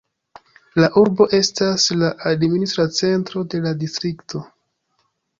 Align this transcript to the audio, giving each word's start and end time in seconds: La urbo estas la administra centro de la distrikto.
La 0.83 0.87
urbo 1.01 1.25
estas 1.39 1.83
la 2.03 2.09
administra 2.31 2.85
centro 3.01 3.43
de 3.55 3.61
la 3.67 3.75
distrikto. 3.83 4.43